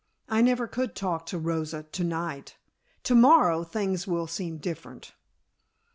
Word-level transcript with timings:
I 0.27 0.41
never 0.41 0.65
could 0.65 0.95
talk 0.95 1.27
to 1.27 1.37
Rosa 1.37 1.83
to 1.83 2.03
night. 2.03 2.57
To 3.03 3.13
morrow 3.13 3.63
things 3.63 4.07
will 4.07 4.25
seem 4.25 4.57
different." 4.57 5.13